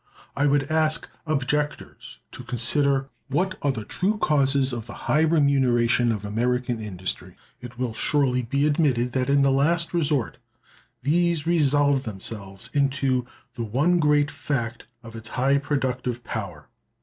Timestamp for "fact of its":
14.31-15.29